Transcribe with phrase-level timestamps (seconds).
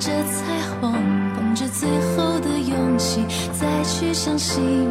[0.00, 0.92] 着彩虹，
[1.34, 4.88] 捧着最后的勇气，再去相信，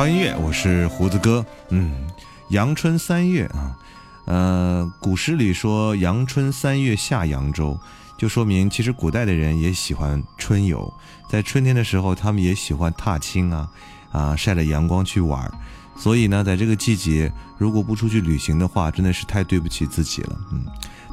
[0.00, 1.44] 欢迎来到潮音乐，我是胡子哥。
[1.68, 2.08] 嗯，
[2.48, 3.76] 阳春三月啊，
[4.24, 7.78] 呃，古诗里说“阳春三月下扬州”，
[8.16, 10.90] 就说明其实古代的人也喜欢春游，
[11.28, 13.68] 在春天的时候，他们也喜欢踏青啊，
[14.10, 15.52] 啊，晒着阳光去玩。
[15.98, 20.40] 所以呢，在这个季节，如果不出去旅行的话，真的是太对不起自己了。
[20.50, 20.64] 嗯，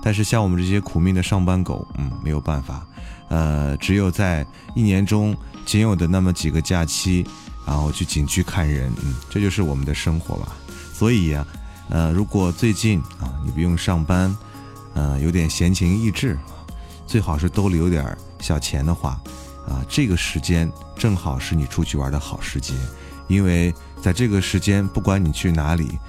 [0.01, 2.87] 但是像我们这些苦命的上班狗，嗯，没有办法，
[3.27, 5.35] 呃，只有在一年中
[5.65, 7.27] 仅有的那么几个假期，
[7.67, 10.55] 然后去景区看人，嗯，这就是我们的生活吧。
[10.93, 11.45] 所以呀，
[11.89, 14.35] 呃，如果最近啊，你不用上班，
[14.93, 16.39] 呃，有点闲情逸致。
[17.05, 19.21] 最好是兜里有点小钱的话，
[19.67, 22.73] 啊，这个时间正好是你出去玩的好时节，
[23.27, 25.99] 因为在这个时间，不管你去哪里，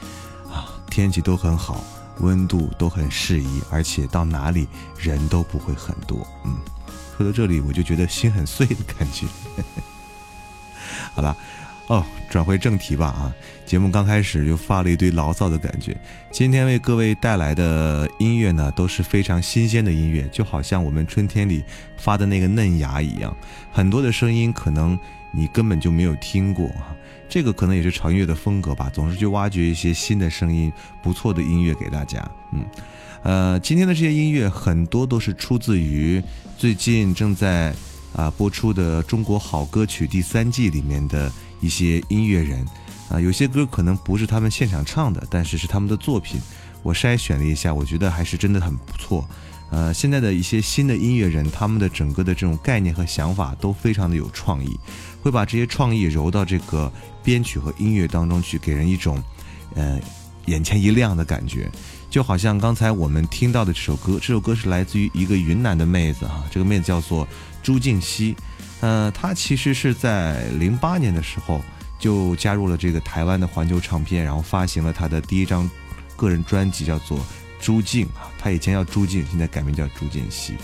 [0.50, 1.84] 啊，天气都很好，
[2.20, 4.66] 温度都很适宜，而且到哪里
[4.96, 6.26] 人都不会很多。
[6.44, 6.56] 嗯，
[7.16, 9.26] 说到这里，我就觉得心很碎的感觉。
[11.14, 11.36] 好了。
[11.88, 13.34] 哦，转回正题吧啊！
[13.64, 15.96] 节目刚开始就发了一堆牢骚的感觉。
[16.30, 21.64] 今天为各位带来的音乐呢，都是非常新鲜的音乐，就好像我们春天里
[21.96, 23.34] 发的那个嫩芽一样。
[23.72, 24.98] 很多的声音可能
[25.32, 26.94] 你根本就没有听过啊，
[27.26, 30.70] 这个可能也是潮音乐的风格吧，总是去挖掘一些新的声音、
[31.02, 32.22] 不错的音乐给大家。
[32.52, 32.66] 嗯，
[33.22, 36.22] 呃，今天的这些音乐很多都是出自于
[36.58, 37.74] 最近正在
[38.18, 41.32] 啊播出的《中国好歌曲》第三季里面的。
[41.60, 42.64] 一些音乐人，
[43.10, 46.40] 啊，有些歌可能不是他们现场唱的，但是是他们的作品。
[46.84, 49.28] 我筛选了一下，我觉得还是真的很不错。
[49.72, 54.78] 呃，现在的一些新的音乐人，他们的整个的这种概念和想法都非常的有创意，
[55.20, 56.92] 会把这些创意揉到这个
[57.24, 59.20] 编曲和音乐当中去，给人一种，
[59.74, 59.98] 呃，
[60.46, 61.68] 眼前一亮的感觉。
[62.08, 67.26] 就好像刚才我们听到的这首歌，这首歌是来自于一个云南的妹子哈，这个妹子叫做
[67.68, 68.34] 朱静熙。
[68.80, 71.62] 呃，他其实是在零八年的时候
[71.98, 75.70] 就加入了这个台湾的环球唱片，然后发行了他的第一张
[76.16, 77.18] 个人专辑，叫做
[77.60, 78.30] 《朱静》啊。
[78.38, 80.54] 他以前叫朱静，现在改名叫朱静熙。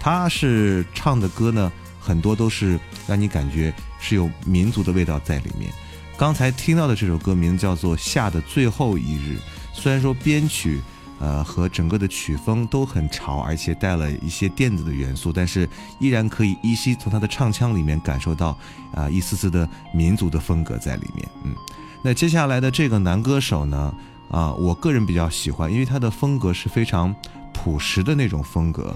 [0.00, 1.70] 他是唱的歌呢，
[2.00, 2.76] 很多都是
[3.06, 5.70] 让你感觉是有民族的味道在里面。
[6.16, 9.36] 刚才听到的这首歌名叫做《夏的最后一日》，
[9.80, 10.80] 虽然说编曲。
[11.20, 15.68] 呃，和整个的曲风都很潮，而且带了一些电子的元素，但是
[15.98, 18.56] 依然可以依稀从他的唱腔里面感受到
[18.94, 21.28] 啊一丝丝的民族的风格在里面。
[21.44, 21.54] 嗯，
[22.02, 23.92] 那接下来的这个男歌手呢，
[24.30, 27.14] 啊，我个人比较喜欢，因为他的风格是非常
[27.52, 28.94] 朴实的那种风格。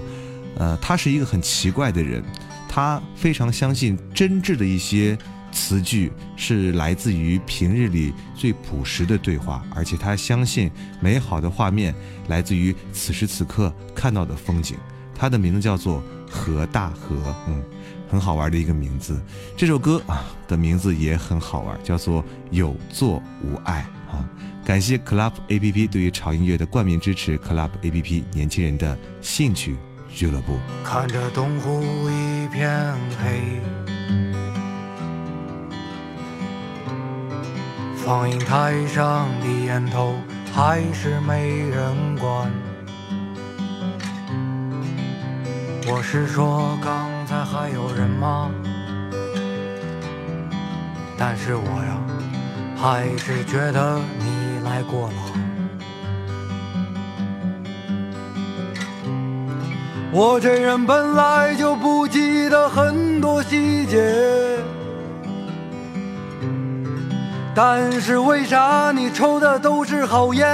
[0.56, 2.22] 呃，他是一个很奇怪的人，
[2.68, 5.18] 他非常相信真挚的一些。
[5.52, 10.70] 词句是来自于平日里最朴实的对话，而且他相信
[11.00, 11.94] 美好的画面
[12.28, 14.76] 来自于此时此刻看到的风景。
[15.14, 17.62] 他的名字叫做何大河，嗯，
[18.10, 19.22] 很好玩的一个名字。
[19.56, 24.28] 这首歌啊的名字也很好玩，叫做有作无爱啊。
[24.64, 29.76] 感谢 Club A P P 对于潮音乐的冠名支持，Club A P P 年轻人的兴趣
[30.08, 30.58] 俱乐部。
[30.82, 33.60] 看着东湖一片黑。
[38.04, 40.16] 放映台上的烟头
[40.52, 42.50] 还是没人管。
[45.86, 48.50] 我是说，刚才还有人吗？
[51.16, 51.96] 但是我呀，
[52.76, 55.14] 还是觉得你来过了。
[60.10, 64.58] 我这人本来就不记得很多细节。
[67.54, 70.46] 但是为啥你抽的都是好烟？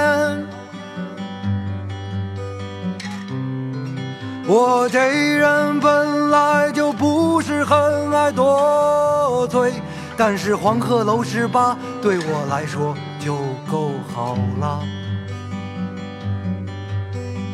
[4.45, 4.99] 我这
[5.37, 9.73] 人本来就不是很爱多嘴，
[10.17, 13.35] 但是黄鹤楼十八对我来说就
[13.71, 14.81] 够好了，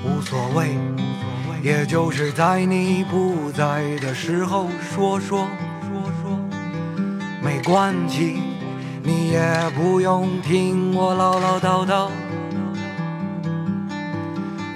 [0.05, 0.77] 无所谓，
[1.61, 5.45] 也就是在你不在的时候说说
[5.81, 6.39] 说说，
[7.43, 8.54] 没关系。
[9.35, 12.07] 也不用听我唠唠叨叨，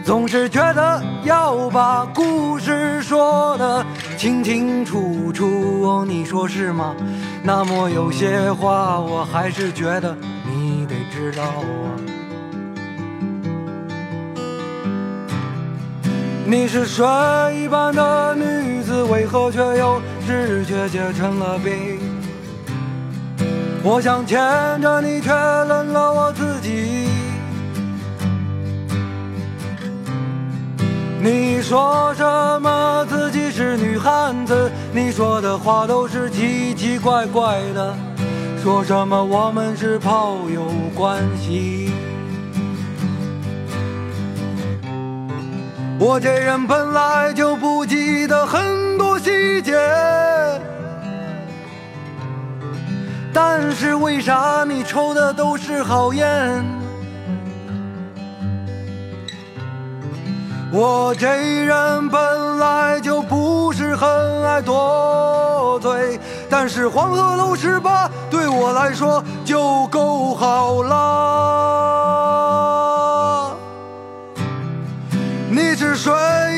[0.03, 3.85] 总是觉得要把故事说得
[4.17, 6.03] 清清楚楚。
[6.03, 6.93] 你说是吗？
[7.41, 10.13] 那么有些话我还是觉得
[10.45, 11.87] 你得知道啊。
[16.45, 17.05] 你是水
[17.63, 21.98] 一般的女子，为何却又是却结成了冰？
[23.81, 24.37] 我想牵
[24.81, 27.07] 着你，却冷了我自己。
[31.21, 32.23] 你说什
[32.61, 34.71] 么自己是女汉子？
[34.93, 37.93] 你说的话都是奇奇怪怪的。
[38.61, 41.91] 说什么我们是炮友关系？
[45.97, 49.77] 我这人本来就不记得很多细节，
[53.41, 56.61] 但是为啥你抽的都是好烟？
[60.73, 61.25] 我这
[61.63, 66.19] 人本来就不是很爱多嘴，
[66.49, 71.15] 但是黄鹤楼十八对我来说就够好了。
[75.49, 76.13] 你是水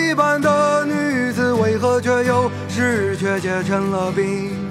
[0.10, 4.71] 一般的女子，为何却又失却结成了冰？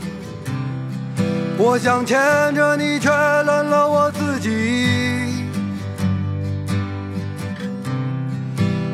[1.62, 2.18] 我想牵
[2.54, 4.48] 着你，却冷了我自己。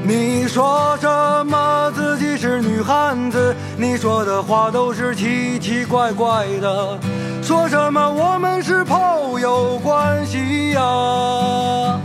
[0.03, 1.07] 你说什
[1.47, 3.55] 么自己是女汉子？
[3.77, 6.99] 你说的话都是奇奇怪怪的。
[7.41, 12.01] 说什么我们是炮友关系呀？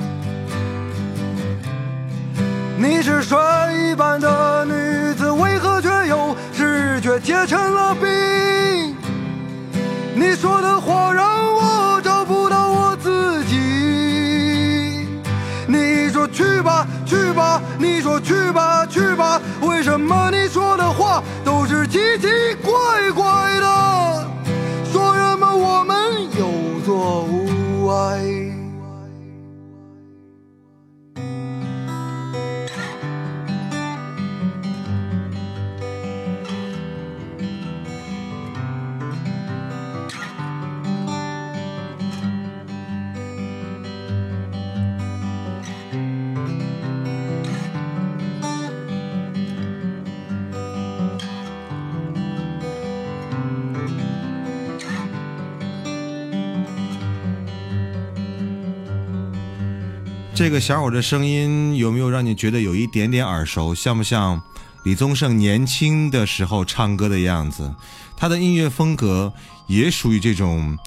[2.78, 3.36] 你是水
[3.90, 8.91] 一般的女子，为何却又视觉结成了冰？
[10.22, 13.58] 你说的话让我找不到我自己。
[15.66, 22.28] 你说去吧，去吧，你说去吧，去吧，为什么你说的话都是奇奇
[22.62, 24.30] 怪怪的？
[24.94, 25.98] 说什么我们
[26.38, 28.41] 有错无爱？
[60.52, 63.74] 这个小伙的声音有没有让你觉得有一点点耳熟？
[63.74, 64.42] 像不像
[64.84, 67.74] 李宗盛年轻的时候唱歌的样子？
[68.18, 69.32] 他的音乐风格
[69.66, 70.78] 也属于这种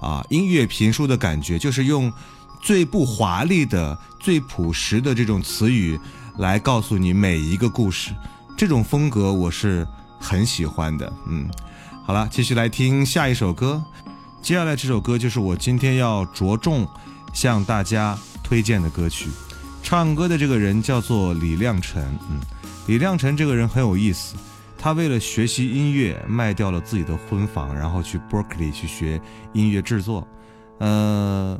[0.00, 2.12] 啊音乐评书的感觉，就是用
[2.60, 5.96] 最不华丽的、最朴实的这种词语
[6.38, 8.10] 来告诉你每一个故事。
[8.56, 9.86] 这种风格我是
[10.18, 11.12] 很喜欢的。
[11.28, 11.48] 嗯，
[12.04, 13.80] 好了，继续来听下一首歌。
[14.42, 16.84] 接下来这首歌就是我今天要着重
[17.32, 18.18] 向大家。
[18.52, 19.30] 推荐的歌曲，
[19.82, 22.04] 唱歌的这个人叫做李亮辰。
[22.28, 22.38] 嗯，
[22.86, 24.36] 李亮辰这个人很有意思，
[24.76, 29.18] 他为了学习音乐，卖掉了自己的婚房，然后去 Berkeley 去学
[29.54, 30.28] 音乐制作。
[30.80, 31.58] 呃，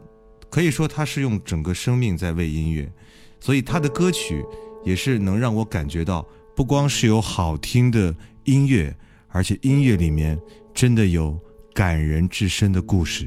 [0.50, 2.92] 可以说他是用整个生命在为音乐，
[3.40, 4.44] 所以他的歌曲
[4.84, 8.94] 也是能让我感觉到，不光是有好听的音乐，
[9.28, 10.38] 而且音乐里面
[10.74, 11.40] 真的有
[11.72, 13.26] 感人至深的故事。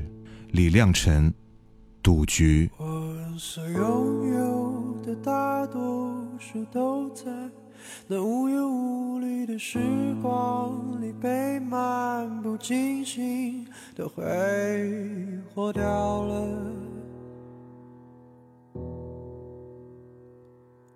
[0.52, 1.34] 李亮辰，
[2.06, 2.70] 赌局。
[3.36, 7.26] 所拥有的大多数都在
[8.08, 9.80] 那无忧无虑的时
[10.22, 14.22] 光里被漫不经心的挥
[15.56, 15.82] 霍掉
[16.26, 16.48] 了。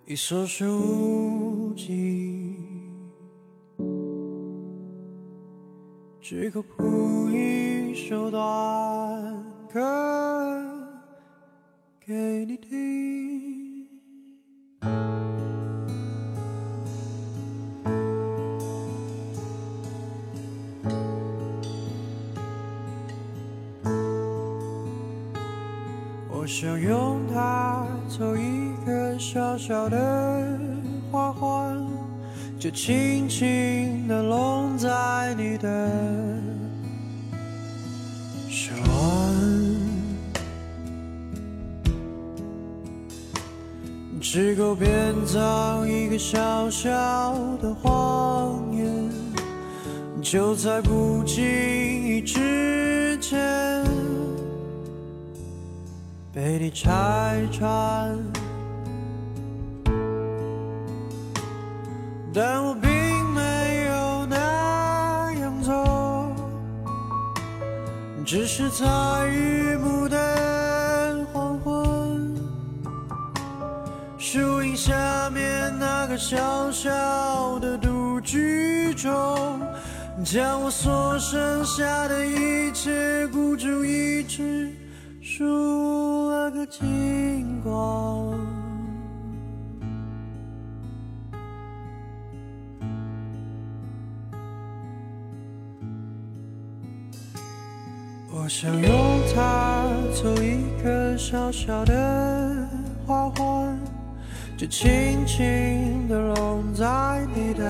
[0.05, 2.55] 一所剩无几，
[6.21, 10.78] 只可谱一首短歌。
[12.09, 12.15] 给
[12.47, 13.85] 你听。
[26.31, 30.59] 我想用它做一个小小的
[31.11, 31.77] 花环，
[32.59, 36.28] 就轻轻地拢在你的
[44.41, 46.89] 只够编造一个小小
[47.61, 49.11] 的谎言，
[50.21, 53.37] 就在不经意之间
[56.31, 58.17] 被你拆穿。
[62.33, 62.89] 但我并
[63.35, 66.31] 没有那样做，
[68.25, 68.85] 只是在
[76.19, 79.09] 小小的赌局中，
[80.21, 84.69] 将我所剩下的一切孤注一掷，
[85.21, 88.37] 输了个精光。
[98.31, 102.67] 我想用它做一个小小的
[103.07, 103.98] 花环。
[104.59, 107.63] 就轻轻地融在你的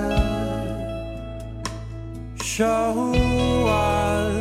[2.42, 2.64] 手
[3.64, 4.34] 腕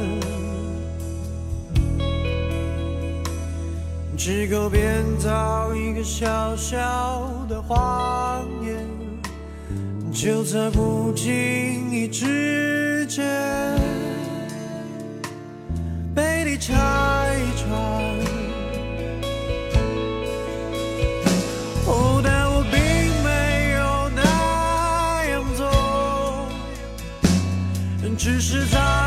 [4.17, 8.83] 只够编造一个小小的谎言
[10.11, 13.23] 就在不经意之间
[16.15, 17.28] 被你拆
[28.19, 28.98] 只是在。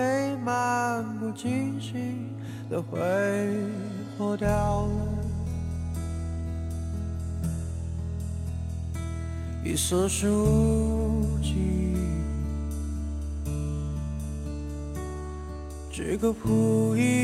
[0.00, 2.30] 被漫不经心
[2.70, 2.98] 的挥
[4.16, 4.88] 霍掉。
[9.62, 10.08] 一书
[11.42, 11.94] 籍，
[15.92, 16.32] 这个
[16.96, 17.20] 一。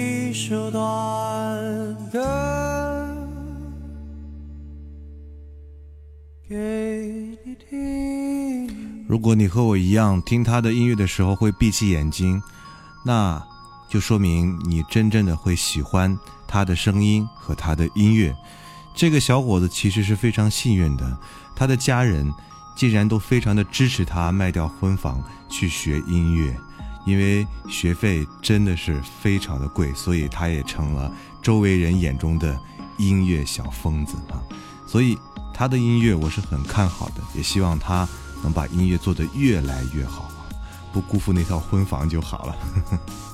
[9.09, 12.41] 如果你和我一样听他的音乐的时候会闭起眼睛，
[13.07, 13.41] 那
[13.89, 18.37] 就说明你真正的会喜欢他的声音和他的音乐。
[18.97, 21.17] 这个小伙子其实是非常幸运的
[21.55, 22.33] 他的家人
[22.75, 26.59] 竟然都非常的支持他卖掉婚房去学音乐
[27.07, 32.59] 因为学费真的是非常的贵所以他也成了周围人眼中的
[32.99, 34.43] 音乐小疯子啊
[34.85, 35.17] 所以
[35.55, 38.09] 他的音乐我是很看好的也希望他
[38.43, 40.36] 能把音乐做得越来越好。
[40.97, 42.57] 不辜负那套婚房就好了。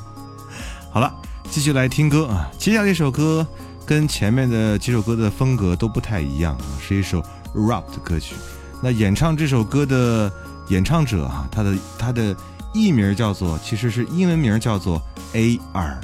[0.91, 1.15] 好了，
[1.49, 3.47] 继续来听歌啊，接下来一首歌。
[3.85, 7.21] 跟前面的几首歌的风格都不太一样啊，是一首
[7.55, 8.35] rap 的歌曲。
[8.81, 10.33] 那演唱这首歌的
[10.69, 12.35] 演唱者啊，他的他的
[12.73, 15.01] 艺名叫做，其实是英文名叫做
[15.35, 16.01] A R，，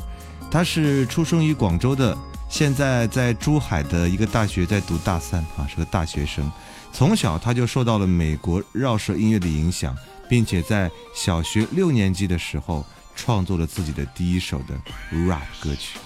[0.51, 2.17] 他是出生于广州的，
[2.49, 6.51] 现在在珠海的一个大学在读大三啊，是个大学生。
[6.93, 9.97] 从小他就受到了美国饶舌音乐的影响，
[10.29, 12.85] 并且在小学六年级的时候
[13.17, 14.75] 创作了自己的第一首的
[15.11, 15.99] rap 歌曲。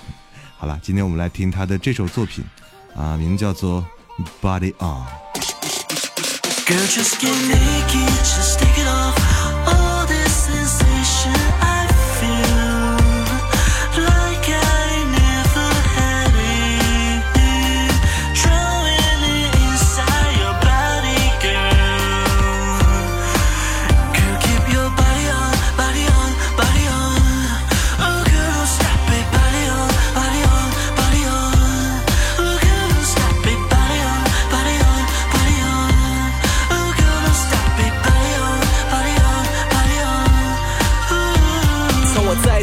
[0.56, 2.44] 好了，今天我们来听他的这首作品，
[2.94, 3.84] 啊，名字叫做
[4.46, 5.04] 《Body On》。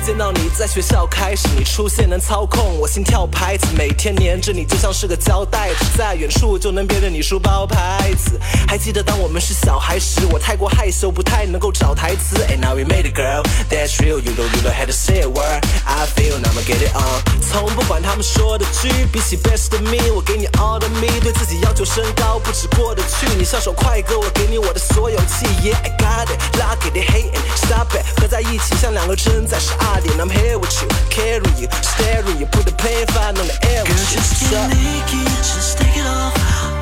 [0.10, 3.28] 见到你在学校开始，你出现能操控我心跳。
[3.28, 8.32] 拍子每天黏着你，就像是个胶带子，在远处就能辨认你书包牌子。
[8.68, 12.38] 还记得当我们是小孩时，我太过害羞，不太能够找台词。
[12.50, 15.28] And now we made a girl, that's real, you know, you know how to say a
[15.28, 15.64] word.
[15.86, 17.22] I feel I'm gonna get it on.
[17.48, 23.28] 从不管他们说的句，比起 best of me，我给你 all of me 对自己要求身高不止过得去。
[23.38, 25.70] 你像首快歌，我给你我的所有记忆。
[25.70, 29.99] I got it，like it, I hate it, stop it，合在一起像两个真在是爱。
[30.00, 30.20] 二点。
[30.20, 30.60] I'm here.
[30.60, 33.84] with you, carry you, staring you, put the plane on the air.
[33.86, 36.36] Girl, just get naked, just take it off.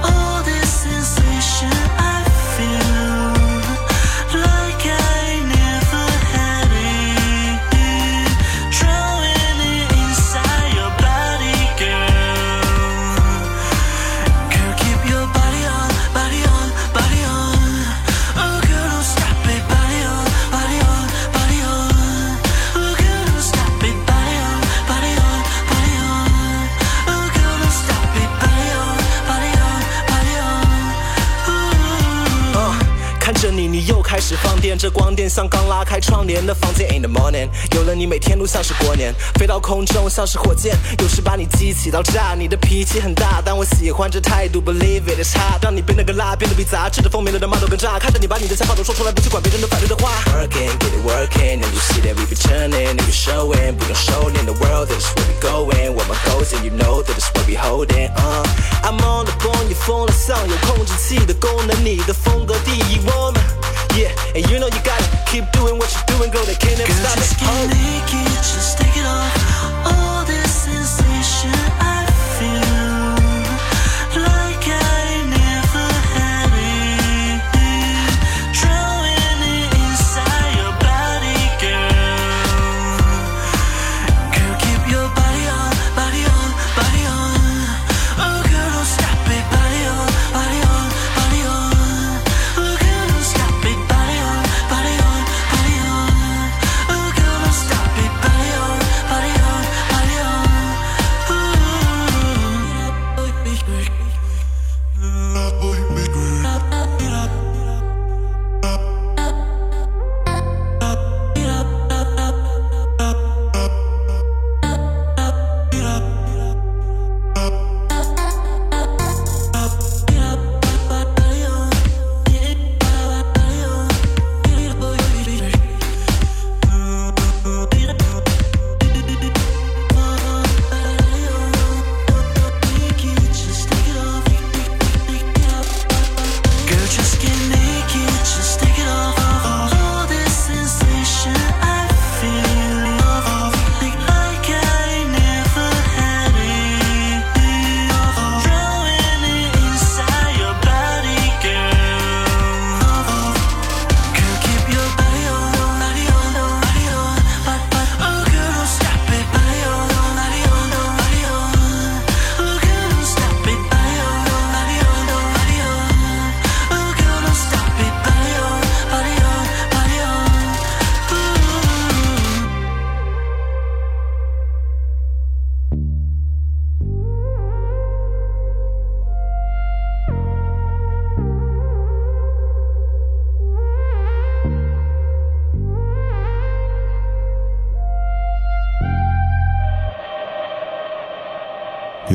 [0.03, 2.06] All this sensation I
[36.27, 36.87] 帘的房间。
[36.93, 39.13] In the morning，有了你，每天都像是过年。
[39.39, 42.35] 飞到空中像是火箭，有时把你激起到炸。
[42.37, 44.61] 你的脾气很大，但我喜欢这态度。
[44.61, 47.97] Believe it is hard，让你变得更辣，变得比杂志的封面的人骂都更炸。
[47.97, 50.11] 看着你把你的想法都说出来，不去管别人的反对的话。
[50.35, 54.43] Working, get it working, and you see that we be turning, and you showing，不用收敛。
[54.45, 58.11] The world is where we going，我们 goes and you know that is where we holding.
[58.13, 58.43] Uh,
[58.83, 63.36] I'm on the phone，你疯了，像有控制器的功能，你的风格第一，我们。
[63.97, 66.45] Yeah, and you know you gotta keep doing what you're doing, girl.
[66.45, 67.47] They can't ever stop just it.
[67.49, 67.65] Oh.
[67.65, 69.33] naked, just take it off.
[69.89, 71.06] All this sensation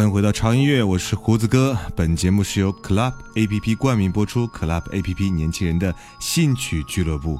[0.00, 1.76] 欢迎回到潮音乐，我是胡子哥。
[1.94, 7.38] 本节目是由 Club A P P 冠名播出，Club A P P 年轻人的兴趣俱乐部。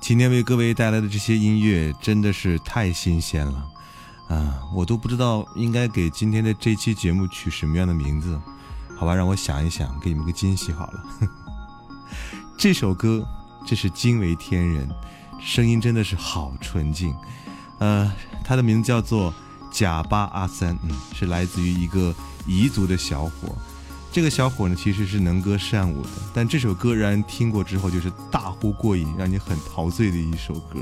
[0.00, 3.64] 今天为各位带来的这些音乐真的是太新鲜了
[4.28, 4.60] 啊！
[4.74, 8.36] 我都不知道应该给今天的这期节目取什么样的名字，
[8.98, 11.04] 好吧，让我想一想，给你们个惊喜好了。
[12.58, 13.24] 这首歌，
[13.64, 14.88] 这是惊为天人，
[15.38, 17.14] 声音真的是好纯净。
[17.78, 19.32] 呃，它的名字叫做。
[19.70, 22.14] 贾巴阿三，嗯，是来自于一个
[22.46, 23.56] 彝族的小伙。
[24.12, 30.80] 这个小伙呢，其实是能歌善舞的，但这首歌让人听过之后就是大呼过瘾，让你很陶醉的一首歌。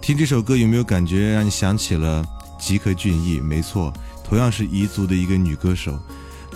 [0.00, 2.24] 听这首歌有没有感觉让你想起了
[2.58, 3.38] 吉克隽逸？
[3.40, 3.92] 没错，
[4.24, 5.96] 同样是彝族的一个女歌手。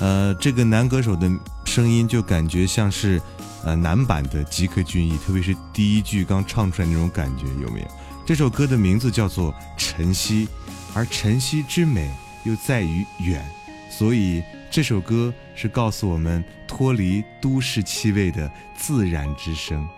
[0.01, 1.31] 呃，这个男歌手的
[1.65, 3.23] 声音就感觉像是
[3.65, 7.87] 呃男版的吉克隽逸，特别是第一句刚唱出来那种感觉，有没有？
[8.27, 10.47] 这首歌的名字叫做《晨曦》。
[10.95, 12.11] 而晨曦之美
[12.45, 13.45] 又在于远，
[13.89, 19.89] 所以这首歌是告诉我们脱离都市气味的自然之声。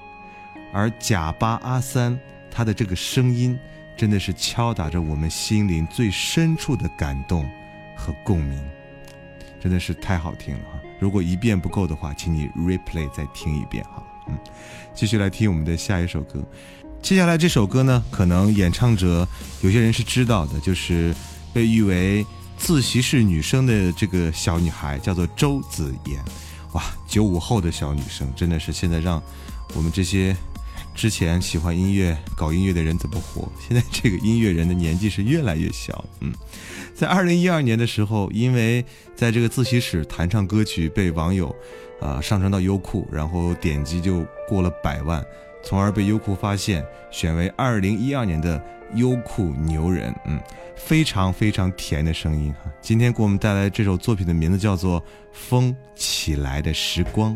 [0.73, 2.19] 而贾巴阿三
[2.51, 3.59] 他的这个声音，
[3.97, 7.49] 真的是敲打着我们心灵最深处的感动
[7.97, 8.63] 和共鸣，
[9.61, 10.81] 真的是太好听了哈！
[11.01, 14.03] 如果一遍不够的话，请你 replay 再听一遍哈。
[14.29, 14.39] 嗯，
[14.95, 16.45] 继续来听我们的下一首歌。
[17.05, 19.29] 接下来这首歌呢，可能演唱者
[19.61, 21.15] 有些人是知道的，就是
[21.53, 22.25] 被誉为
[22.57, 26.19] 自习室女生的这个小女孩，叫做周子妍。
[26.73, 29.23] 哇，九五后的小女生，真的是现在让
[29.75, 30.35] 我们这些
[30.95, 33.47] 之前喜欢音乐、搞音乐的人怎么活？
[33.61, 36.03] 现在这个音乐人的年纪是越来越小。
[36.21, 36.33] 嗯，
[36.95, 38.83] 在二零一二年的时候，因为
[39.15, 41.55] 在这个自习室弹唱歌曲被网友
[42.01, 45.23] 啊上传到优酷，然后点击就过了百万。
[45.65, 48.63] 从而被优酷发现，选为二零一二年的
[48.95, 50.15] 优酷牛人。
[50.27, 50.39] 嗯，
[50.77, 52.71] 非常非常甜的声音哈。
[52.81, 55.01] 今天给我们带来这首作品的名字叫做
[55.33, 57.35] 《风起来的时光》。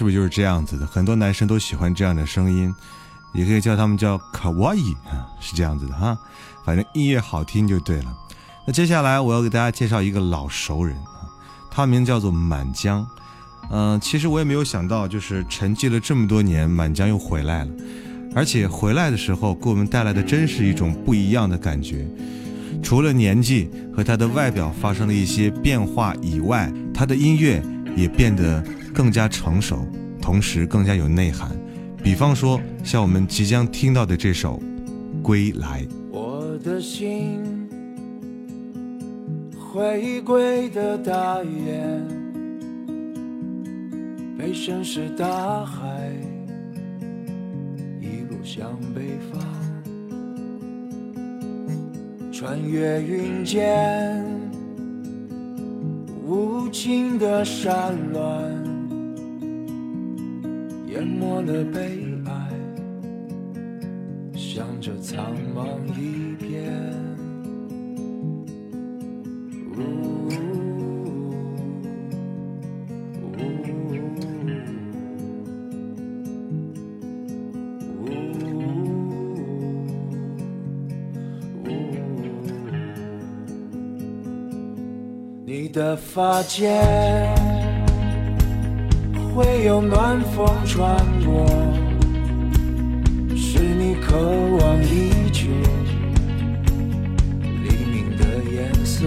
[0.00, 0.86] 是不是就是这样子的？
[0.86, 2.74] 很多男生都喜欢这样的声音，
[3.34, 6.18] 也可以叫他们叫卡哇伊啊，是这样子的哈。
[6.64, 8.06] 反正音乐好听就对了。
[8.66, 11.28] 那接下来我要给大家介绍一个老熟人啊，
[11.70, 13.06] 他名叫做满江。
[13.70, 17.70] 嗯、其实我也没有想到，就是沉寂了这么多年，满江又回来了，
[18.34, 22.08] 而且回来的时候给我们带来的真是一种不一样的感觉。
[22.82, 27.62] 除了年纪和他的外表发生了一些变化以外，他的音乐
[27.94, 29.86] 也变得更加成熟，
[30.20, 31.50] 同时更加有内涵。
[32.02, 34.58] 比方说，像我们即将听到的这首
[35.22, 35.82] 《归来》。
[36.10, 37.68] 我的心
[39.58, 42.02] 回归的大雁，
[44.36, 46.10] 被深是大海
[48.00, 49.40] 一路向北方，
[52.32, 54.24] 穿越云间
[56.26, 58.59] 无尽的山峦，
[60.90, 61.80] 淹没了悲
[62.26, 62.60] 哀。
[64.34, 67.10] 向着苍茫一片。
[85.46, 87.39] 你的发间
[89.40, 91.46] 会有暖风穿过。
[93.34, 95.48] 是你渴望已久
[97.62, 98.22] 黎明的
[98.52, 99.06] 颜色，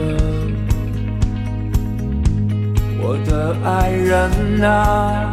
[2.99, 5.31] 我的爱人啊，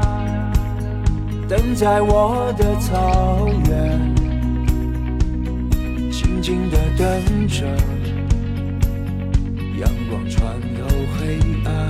[1.48, 3.98] 等在我的草原，
[6.10, 7.64] 静静的等着，
[9.78, 10.86] 阳光穿透
[11.16, 11.89] 黑暗。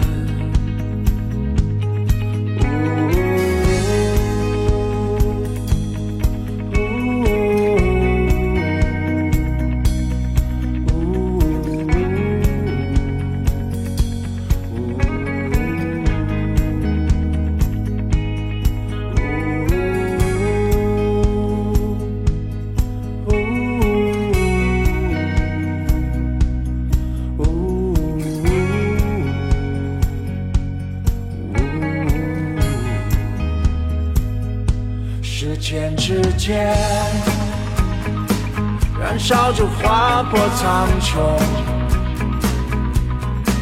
[40.60, 41.16] 苍穹，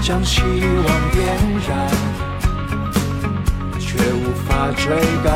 [0.02, 1.24] 将希望点
[1.68, 1.70] 燃，
[3.78, 5.30] 却无法追赶。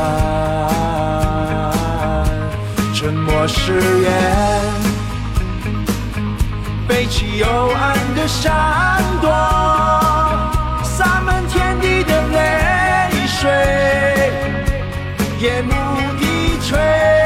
[2.93, 4.11] 沉默誓言，
[6.85, 9.31] 背起幽暗的闪躲，
[10.83, 13.49] 洒满天地的泪水。
[15.39, 15.71] 夜幕
[16.19, 17.22] 低垂。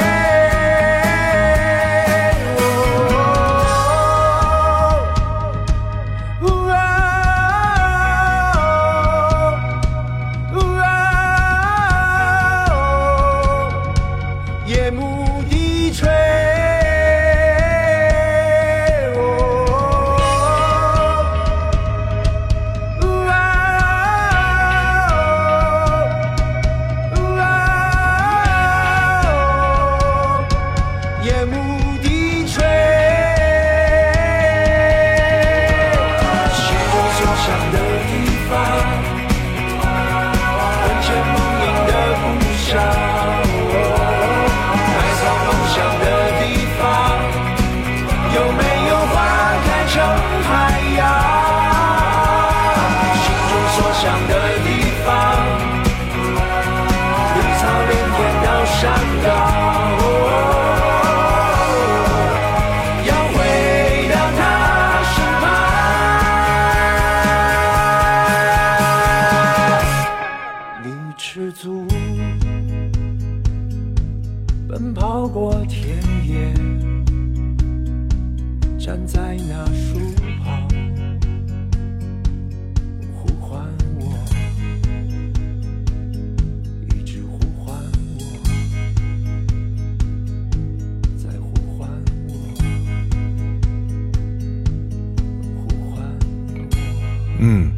[97.40, 97.72] 嗯，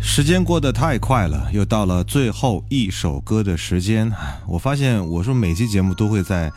[0.00, 4.12] 时间过得太快了，又到了最后一首歌的时间。
[4.46, 6.52] 我发现，我说每期节目都会在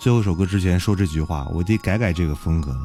[0.00, 2.76] 最后一首歌之前说这句话，我得改改这个风格，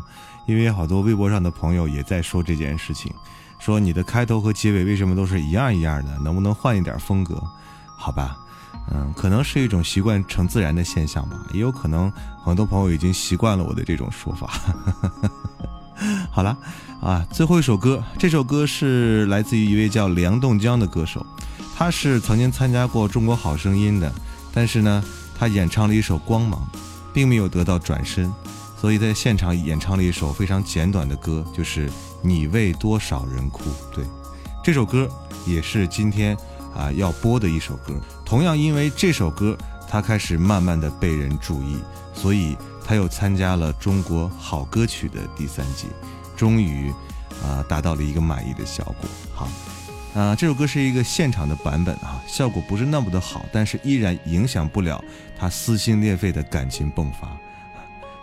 [0.47, 3.11] 因为好多微博上的朋友也在说这件事情，
[3.59, 7.41] 说你的开头和结尾为什么都是一样一样的，能不能换一点风格？
[7.97, 8.37] 好吧，
[8.91, 12.13] 嗯，可能是一种习惯成自然的现象吧，也有可能
[12.43, 14.51] 很多朋友已经习惯了我的这种说法。
[16.29, 16.55] 好了，
[17.01, 21.25] 啊，最后一首歌，这首歌是来自于一位叫梁栋江的歌手，
[21.75, 24.11] 他是曾经参加过《中国好声音》的，
[24.51, 25.03] 但是呢，
[25.37, 26.59] 他演唱了一首《光芒》，
[27.13, 28.33] 并没有得到转身，
[28.81, 31.87] 所以在现场演唱了一首非常简短的歌，就是
[32.21, 33.69] 《你为多少人哭》。
[33.93, 34.03] 对，
[34.63, 35.07] 这首歌
[35.45, 36.35] 也是今天
[36.75, 37.93] 啊要播的一首歌。
[38.25, 39.55] 同样，因为这首歌，
[39.87, 41.77] 他开始慢慢的被人注意，
[42.13, 42.57] 所以。
[42.89, 45.87] 他又参加了中国好歌曲的第三季，
[46.37, 46.93] 终于，
[47.43, 49.09] 啊，达到了一个满意的效果。
[49.33, 49.49] 好，
[50.13, 55.03] 啊，这首歌是一个现场的版本啊，效果不是那么的好，但是依然影响不了
[55.35, 57.35] 他撕心裂肺的感情迸发，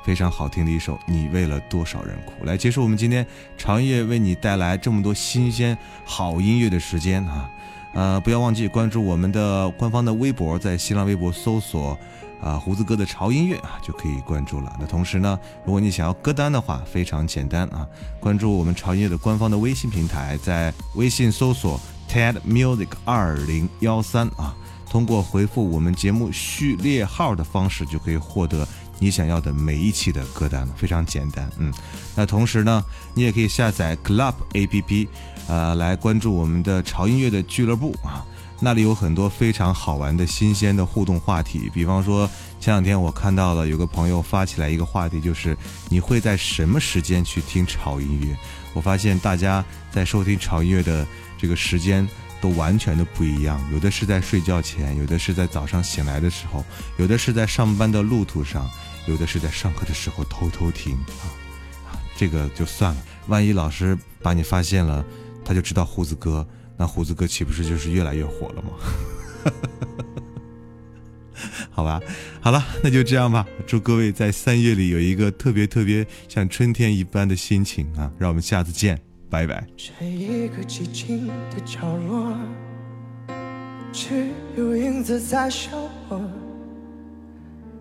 [0.05, 2.45] 非常好听的一首《你为了多少人哭》。
[2.47, 3.27] 来结束我们今天
[3.59, 7.51] 长夜为你带来这么多新鲜好音乐的时间啊，
[7.95, 11.99] 呃，不要忘记关注我们的官方的微博，在新浪微博搜索。
[12.45, 14.77] 啊，胡子哥的潮音乐啊，就可以关注了。
[14.79, 17.89] 那同时呢，如果你想要歌单的话，非常简单啊，
[18.21, 24.55] 关注我们潮音乐的官方的微信平台，在微信搜索 TED Music 二零幺三啊，
[24.91, 28.69] 通过回复我们节目序列号的方式，就可以获得
[28.99, 31.51] 你想要的每一期的歌单了，非常简单。
[31.57, 31.73] 嗯，
[32.15, 32.85] 那同时呢，
[33.15, 35.09] 你也可以下载 Club APP，
[35.49, 38.23] 呃，来关注我们的潮音乐的俱乐部啊。
[38.65, 42.27] 那里有很多非常好玩的新鲜的互动话题，比方说
[42.59, 45.55] 前两天我看到了有个朋友发起来一个话题，就是
[45.91, 48.35] 你会在什么时间去听潮音乐？
[48.73, 51.07] 我发现大家在收听潮音乐的
[51.37, 52.09] 这个时间
[52.41, 56.65] 都完全的不一样，有的是在睡觉前，有的是在早上醒来的时候，
[56.97, 58.67] 有的是在上班的路途上，
[59.07, 61.29] 有的是在上课的时候偷偷听啊。
[62.17, 65.05] 这个就算了，万一老师把你发现了，
[65.45, 66.47] 他就知道胡子哥。
[66.77, 68.71] 那胡子哥岂不是就是越来越火了吗？
[71.71, 72.01] 好吧，
[72.41, 73.45] 好了，那就这样吧。
[73.67, 78.11] 祝各位在三月里有一个特别特别像春天一般的心情啊！
[78.17, 79.67] 让我们下次见，拜拜。
[79.77, 82.37] 这一个寂静的角落，
[83.93, 85.71] 只有影子在笑
[86.09, 86.21] 我。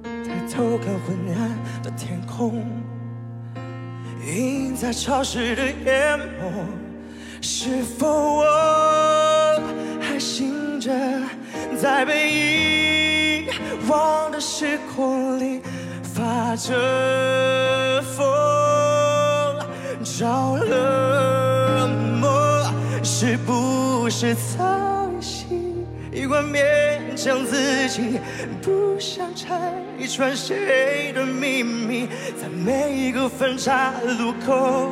[0.04, 2.66] 抬头看昏暗的天空，
[4.26, 6.83] 映在潮湿的眼眸。
[7.46, 9.62] 是否我
[10.00, 10.89] 还醒着，
[11.78, 13.50] 在被遗
[13.89, 15.62] 忘的时空里
[16.02, 18.26] 发着疯，
[20.06, 21.86] 着了
[22.22, 22.66] 魔，
[23.04, 28.22] 是不是早已习惯勉强自己，
[28.62, 29.74] 不想拆
[30.08, 32.08] 穿谁的秘密，
[32.41, 34.91] 在每一个分岔路口。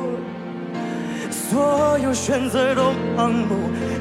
[1.52, 3.54] 所有选择都盲目，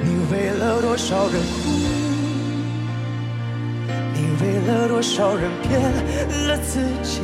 [0.06, 1.70] 你为了多少人哭？
[4.14, 5.82] 你为了多少人骗
[6.48, 7.20] 了自己？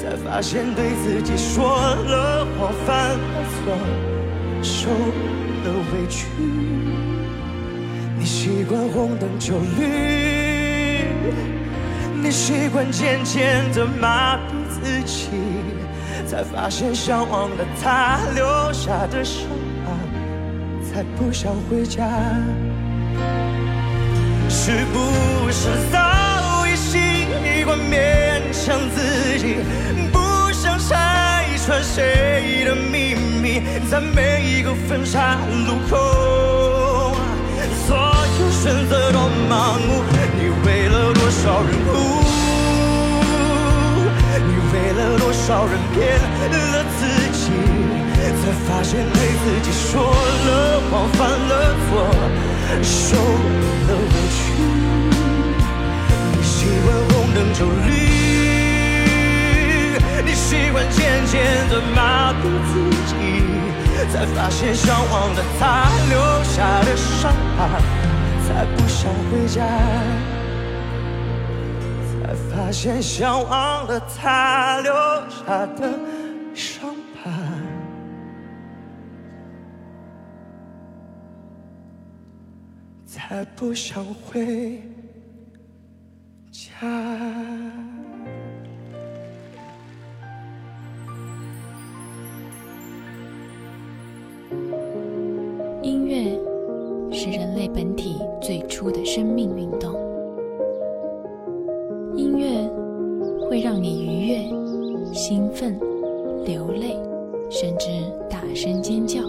[0.00, 3.76] 才发现对自己说了谎，犯了错，
[4.62, 6.28] 受了委屈。
[8.18, 11.04] 你习惯红灯就绿，
[12.22, 15.28] 你习惯渐渐的麻痹自己。
[16.26, 19.42] 才发现向往的他留下的伤
[19.84, 19.92] 疤，
[20.84, 22.04] 才不想回家。
[24.48, 29.56] 是不是早已习惯勉强自己，
[30.12, 30.18] 不
[30.52, 37.16] 想拆穿谁的秘密，在每一个分岔路口，
[37.86, 37.96] 所
[38.40, 39.18] 有选择都
[39.48, 40.02] 盲目，
[40.38, 42.25] 你为了多少人哭
[44.76, 44.82] 哭？
[44.82, 47.50] 为了多少人骗了自己，
[48.16, 51.90] 才发现对自己说了谎，犯了错，
[52.82, 54.36] 受了委屈。
[56.32, 57.88] 你习惯红灯就绿，
[60.24, 61.34] 你习惯渐渐
[61.68, 62.72] 的麻痹自
[63.06, 63.10] 己，
[64.12, 65.62] 才发现向往的他
[66.10, 66.14] 留
[66.44, 66.54] 下
[66.84, 67.58] 的伤疤，
[68.46, 69.56] 才不想回家。
[72.22, 74.92] 才发现想忘了他留
[75.30, 75.98] 下的
[76.54, 77.30] 伤疤，
[83.04, 84.82] 才不想回
[86.50, 86.86] 家。
[95.82, 96.36] 音乐
[97.12, 100.05] 是人类本体最初的生命运动。
[103.56, 105.80] 会让你愉悦、兴奋、
[106.44, 106.94] 流泪，
[107.48, 107.88] 甚至
[108.28, 109.22] 大声尖叫。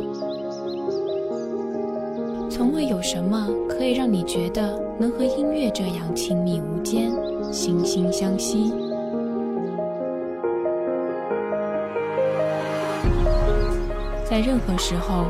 [2.50, 7.10] 从未有什么可以让你觉得能和音乐这样亲密无间、
[7.54, 8.74] 惺惺相惜。
[14.26, 15.24] 在任何时候，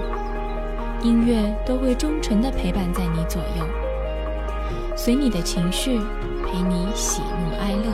[1.03, 3.63] 音乐都会忠诚地陪伴在你左右，
[4.95, 5.99] 随你的情绪，
[6.43, 7.93] 陪你喜怒哀乐。